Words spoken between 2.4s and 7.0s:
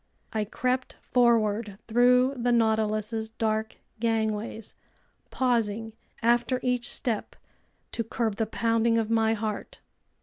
Nautilus's dark gangways, pausing after each